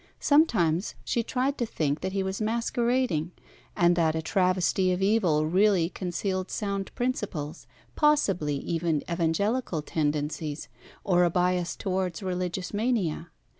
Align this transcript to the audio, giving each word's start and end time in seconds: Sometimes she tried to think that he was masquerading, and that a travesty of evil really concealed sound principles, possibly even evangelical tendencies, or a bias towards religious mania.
Sometimes 0.19 0.95
she 1.03 1.21
tried 1.21 1.59
to 1.59 1.65
think 1.67 2.01
that 2.01 2.11
he 2.11 2.23
was 2.23 2.41
masquerading, 2.41 3.33
and 3.75 3.95
that 3.95 4.15
a 4.15 4.21
travesty 4.23 4.91
of 4.91 4.99
evil 4.99 5.45
really 5.45 5.89
concealed 5.89 6.49
sound 6.49 6.89
principles, 6.95 7.67
possibly 7.95 8.55
even 8.55 9.03
evangelical 9.07 9.83
tendencies, 9.83 10.67
or 11.03 11.23
a 11.23 11.29
bias 11.29 11.75
towards 11.75 12.23
religious 12.23 12.73
mania. 12.73 13.29